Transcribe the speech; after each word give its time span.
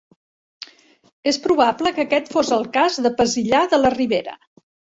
És 1.31 1.37
probable 1.43 1.93
que 1.99 2.03
aquest 2.05 2.33
fos 2.37 2.51
el 2.59 2.67
cas 2.81 2.99
de 3.07 3.13
Pesillà 3.21 3.63
de 3.75 3.83
la 3.85 3.95
Ribera. 4.01 4.39